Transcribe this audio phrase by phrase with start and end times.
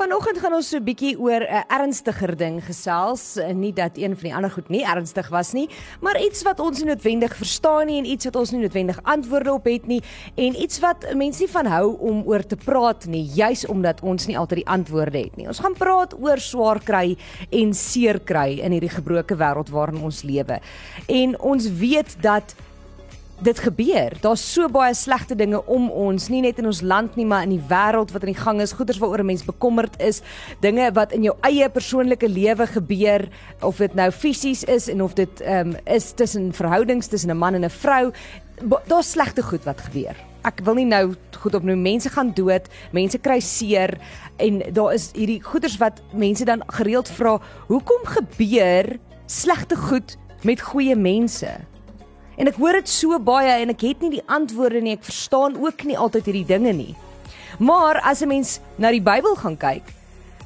[0.00, 4.24] Vanoggend gaan ons so 'n bietjie oor 'n ernstiger ding gesels, nie dat een van
[4.24, 5.68] die ander goed nie ernstig was nie,
[6.00, 9.52] maar iets wat ons nie noodwendig verstaan nie en iets wat ons nie noodwendig antwoorde
[9.52, 10.02] op het nie
[10.36, 14.26] en iets wat mense nie van hou om oor te praat nie, juis omdat ons
[14.26, 15.46] nie altyd die antwoorde het nie.
[15.46, 17.16] Ons gaan praat oor swaar kry
[17.50, 20.60] en seer kry in hierdie gebroke wêreld waarin ons lewe.
[21.08, 22.54] En ons weet dat
[23.42, 24.16] dit gebeur.
[24.20, 27.54] Daar's so baie slegte dinge om ons, nie net in ons land nie, maar in
[27.56, 30.22] die wêreld wat aan die gang is, goeders waaroor 'n mens bekommerd is,
[30.60, 33.28] dinge wat in jou eie persoonlike lewe gebeur,
[33.62, 37.38] of dit nou fisies is en of dit ehm um, is tussen verhoudings tussen 'n
[37.38, 38.12] man en 'n vrou.
[38.86, 40.16] Daar's slegte goed wat gebeur.
[40.44, 43.98] Ek wil nie nou goed opnoem mense gaan dood, mense kry seer
[44.36, 50.60] en daar is hierdie goeders wat mense dan gereeld vra, hoekom gebeur slegte goed met
[50.60, 51.48] goeie mense?
[52.40, 54.94] En ek hoor dit so baie en ek het nie die antwoorde nie.
[54.96, 56.94] Ek verstaan ook nie altyd hierdie dinge nie.
[57.60, 59.84] Maar as 'n mens na die Bybel gaan kyk,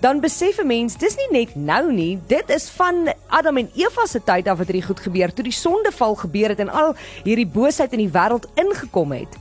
[0.00, 2.20] dan besef 'n mens dis nie net nou nie.
[2.28, 5.52] Dit is van Adam en Eva se tyd af wat hierdie goed gebeur, toe die
[5.52, 9.36] sondeval gebeur het en al hierdie boosheid in die wêreld ingekom het.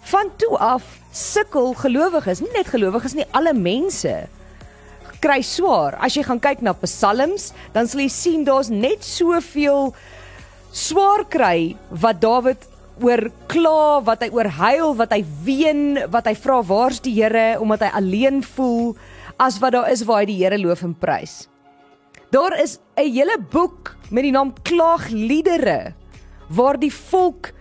[0.00, 4.28] Van toe af sukkel gelowiges, nie net gelowiges nie, alle mense
[5.20, 5.98] kry swaar.
[6.00, 9.94] As jy gaan kyk na Psalms, dan sal jy sien daar's net soveel
[10.72, 12.66] swaar kry wat Dawid
[13.00, 17.58] oor kla, wat hy oor huil, wat hy ween, wat hy vra waar's die Here
[17.60, 18.94] omdat hy alleen voel
[19.40, 21.48] as wat daar is waar hy die Here loof en prys.
[22.30, 25.94] Daar is 'n hele boek met die naam Klaagliedere
[26.48, 27.52] waar die volk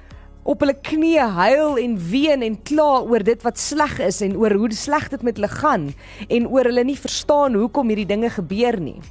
[0.44, 4.52] op hulle knieë huil en ween en kla oor dit wat sleg is en oor
[4.52, 5.94] hoe sleg dit met hulle gaan
[6.30, 9.02] en oor hulle nie verstaan hoekom hierdie dinge gebeur nie.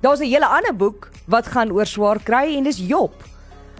[0.00, 3.12] Daar's 'n hele ander boek wat gaan oor swaar kry en dis Job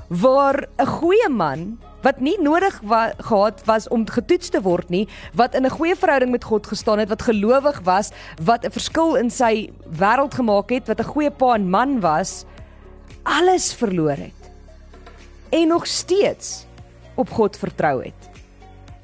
[0.08, 5.08] waar 'n goeie man wat nie nodig wa gehad was om getoets te word nie,
[5.34, 8.10] wat in 'n goeie verhouding met God gestaan het, wat gelowig was,
[8.42, 12.44] wat 'n verskil in sy wêreld gemaak het, wat 'n goeie pa en man was,
[13.22, 14.40] alles verloor het.
[15.50, 16.66] En nog steeds
[17.14, 18.30] op God vertrou het.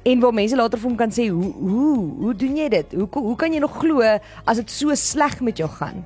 [0.03, 2.91] En waar mense later vir hom kan sê, "Hoe hoe hoe doen jy dit?
[2.91, 6.05] Hoe hoe kan jy nog glo as dit so sleg met jou gaan?"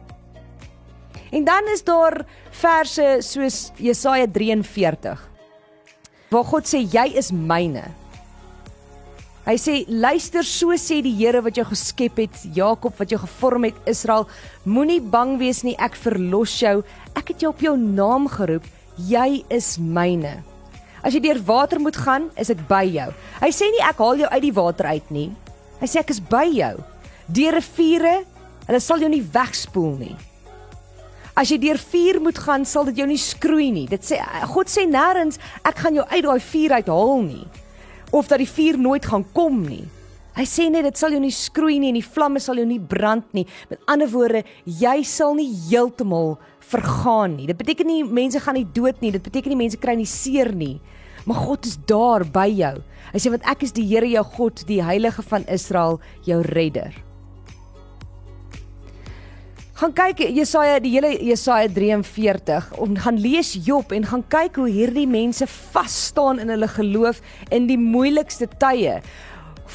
[1.31, 5.27] En dan is daar verse soos Jesaja 43
[6.31, 7.83] waar God sê jy is myne.
[9.41, 13.65] Hy sê luister so sê die Here wat jou geskep het, Jakob wat jou gevorm
[13.67, 14.27] het, Israel,
[14.63, 16.77] moenie bang wees nie, ek verlos jou.
[17.17, 18.67] Ek het jou op jou naam geroep.
[19.09, 20.37] Jy is myne.
[21.01, 23.09] As jy deur water moet gaan, is ek by jou.
[23.41, 25.29] Hy sê nie ek haal jou uit die water uit nie.
[25.81, 26.75] Hy sê ek is by jou.
[27.27, 28.19] Deur riviere,
[28.67, 30.15] hulle sal jou nie wegspoel nie.
[31.35, 33.87] As jy deur vuur moet gaan, sal dit jou nie skroei nie.
[33.87, 34.19] Dit sê
[34.51, 37.47] God sê nêrens ek gaan jou uit daai vuur uithaal nie
[38.11, 39.85] of dat die vuur nooit gaan kom nie.
[40.35, 42.79] Hy sê net dit sal jou nie skroei nie en die vlamme sal jou nie
[42.79, 43.45] brand nie.
[43.71, 46.35] Met ander woorde, jy sal nie heeltemal
[46.71, 47.47] vergaan nie.
[47.47, 49.13] Dit beteken nie mense gaan nie dood nie.
[49.15, 50.81] Dit beteken nie mense kry nie seer nie.
[51.23, 52.73] Maar God is daar by jou.
[53.13, 56.95] Hy sê want ek is die Here jou God, die Heilige van Israel, jou redder
[59.81, 64.67] gaan kyk Jesaja die hele Jesaja 43 om gaan lees Job en gaan kyk hoe
[64.69, 68.99] hierdie mense vas staan in hulle geloof in die moeilikste tye.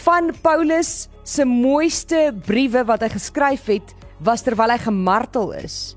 [0.05, 5.97] Van Paulus se mooiste briewe wat hy geskryf het was terwyl hy gemartel is.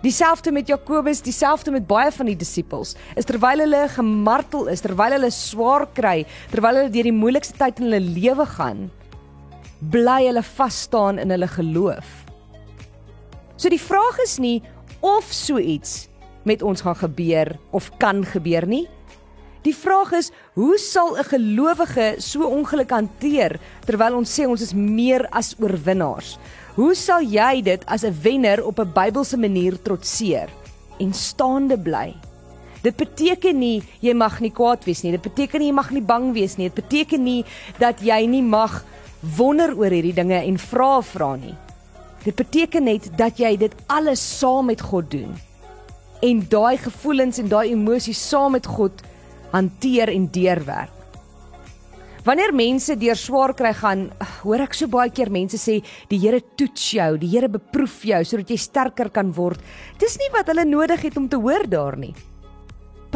[0.00, 2.94] Dieselfde met Jakobus, dieselfde met baie van die disippels.
[3.20, 6.22] Is terwyl hulle gemartel is, terwyl hulle swaar kry,
[6.54, 8.86] terwyl hulle deur die moeilikste tyd in hulle lewe gaan,
[9.92, 12.22] bly hulle vas staan in hulle geloof.
[13.56, 14.60] So die vraag is nie
[15.00, 16.08] of so iets
[16.44, 18.84] met ons gaan gebeur of kan gebeur nie.
[19.66, 24.74] Die vraag is, hoe sal 'n gelowige so ongeluk hanteer terwyl ons sê ons is
[24.74, 26.38] meer as oorwinnaars?
[26.76, 30.48] Hoe sal jy dit as 'n wenner op 'n Bybelse manier trotseer
[31.00, 32.14] en staande bly?
[32.82, 35.12] Dit beteken nie jy mag nie kwaad wees nie.
[35.12, 36.68] Dit beteken nie jy mag nie bang wees nie.
[36.68, 37.44] Dit beteken nie
[37.78, 38.84] dat jy nie mag
[39.36, 41.56] wonder oor hierdie dinge en vra vra nie.
[42.26, 45.30] Dit beteken net dat jy dit alles saam met God doen.
[46.26, 49.04] En daai gevoelens en daai emosies saam met God
[49.52, 50.90] hanteer en deurwerk.
[52.26, 54.08] Wanneer mense deur swaar kry gaan,
[54.42, 55.76] hoor ek so baie keer mense sê
[56.10, 59.62] die Here toets jou, die Here beproef jou sodat jy sterker kan word.
[60.02, 62.16] Dis nie wat hulle nodig het om te hoor daar nie.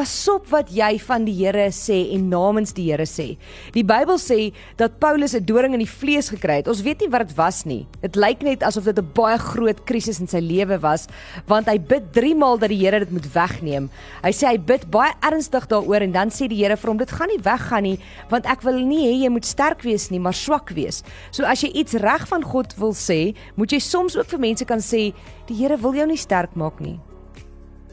[0.00, 3.34] Pasop wat jy van die Here sê en namens die Here sê.
[3.74, 6.68] Die Bybel sê dat Paulus 'n doring in die vlees gekry het.
[6.68, 7.86] Ons weet nie wat dit was nie.
[8.00, 11.06] Dit lyk net asof dit 'n baie groot krisis in sy lewe was,
[11.46, 13.90] want hy bid 3 maal dat die Here dit moet wegneem.
[14.24, 17.10] Hy sê hy bid baie ernstig daaroor en dan sê die Here vir hom: "Dit
[17.10, 17.98] gaan nie weggaan nie,
[18.30, 21.60] want ek wil nie hê jy moet sterk wees nie, maar swak wees." So as
[21.60, 25.12] jy iets reg van God wil sê, moet jy soms ook vir mense kan sê,
[25.46, 26.98] "Die Here wil jou nie sterk maak nie."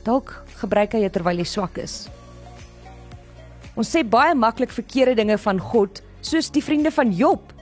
[0.08, 0.32] Dalk
[0.62, 2.06] gebruik hy jou terwyl jy swak is.
[3.78, 7.54] Ons sê baie maklik verkeerde dinge van God, soos die vriende van Job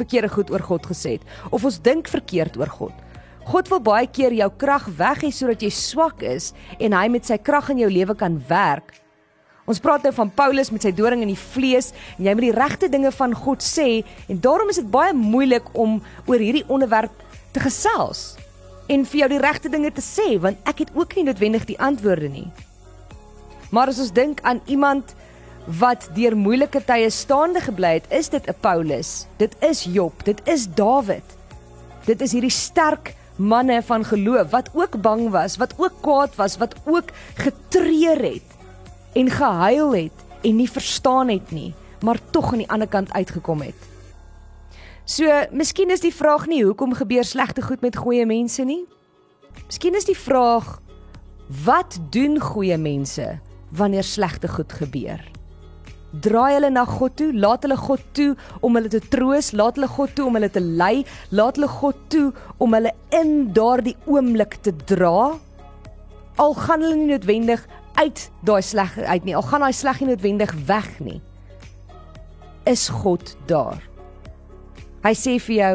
[0.00, 2.96] verkeerde goed oor God gesê het, of ons dink verkeerd oor God.
[3.50, 7.28] God wil baie keer jou krag weg hê sodat jy swak is en hy met
[7.28, 8.94] sy krag in jou lewe kan werk.
[9.68, 12.56] Ons praat nou van Paulus met sy doring in die vlees en jy moet die
[12.56, 17.14] regte dinge van God sê en daarom is dit baie moeilik om oor hierdie onderwerp
[17.54, 18.32] te gesels
[18.90, 21.78] en vir jou die regte dinge te sê want ek het ook nie noodwendig die
[21.78, 22.48] antwoorde nie.
[23.70, 25.14] Maar as ons dink aan iemand
[25.78, 29.26] wat deur moeilike tye staande gebly het, is dit 'n Paulus.
[29.38, 31.36] Dit is Job, dit is Dawid.
[32.06, 36.56] Dit is hierdie sterk manne van geloof wat ook bang was, wat ook kwaad was,
[36.56, 38.48] wat ook getreur het
[39.12, 43.60] en gehuil het en nie verstaan het nie, maar tog aan die ander kant uitgekom
[43.60, 43.88] het.
[45.10, 48.84] So, miskien is die vraag nie hoekom gebeur slegte goed met goeie mense nie?
[49.64, 50.76] Miskien is die vraag
[51.66, 53.24] wat doen goeie mense
[53.74, 55.24] wanneer slegte goed gebeur?
[56.22, 58.28] Draai hulle na God toe, laat hulle God toe
[58.62, 61.02] om hulle te troos, laat hulle God toe om hulle te lei,
[61.34, 62.28] laat hulle God toe
[62.62, 65.32] om hulle in daardie oomblik te dra.
[66.38, 67.66] Al gaan hulle nie noodwendig
[67.98, 71.18] uit daai sleg uit nie, al gaan daai sleg nie noodwendig weg nie.
[72.70, 73.89] Is God daar?
[75.04, 75.74] Hy sê vir jou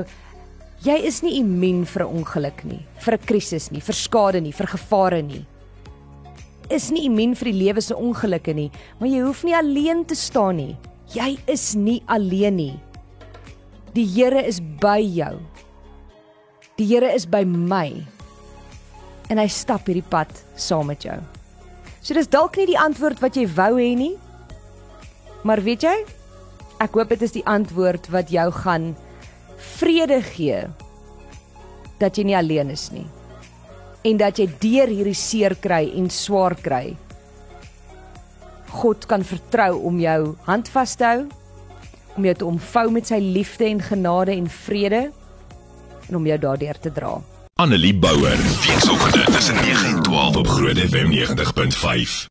[0.86, 4.52] jy is nie immuun vir 'n ongeluk nie, vir 'n krisis nie, vir skade nie,
[4.52, 5.46] vir gevare nie.
[6.70, 10.16] Is nie immuun vir die lewe se ongelukke nie, maar jy hoef nie alleen te
[10.16, 10.78] staan nie.
[11.14, 12.80] Jy is nie alleen nie.
[13.94, 15.40] Die Here is by jou.
[16.78, 18.06] Die Here is by my.
[19.30, 21.20] En hy stap hierdie pad saam met jou.
[22.02, 24.18] So dis dalk nie die antwoord wat jy wou hê nie.
[25.44, 25.96] Maar weet jy?
[26.80, 28.96] Ek hoop dit is die antwoord wat jou gaan
[29.76, 30.64] vrede gee
[32.00, 33.08] dat jy nie alleen is nie
[34.06, 36.96] en dat jy deur hierdie seer kry en swaar kry
[38.76, 41.26] God kan vertrou om jou hand vas te hou
[42.16, 45.02] om jou te omvou met sy liefde en genade en vrede
[46.10, 47.18] en om jou daardeur te dra.
[47.62, 52.26] Annelie Bouwer weekoggend tussen 9 en 12 op Groot FM 90.5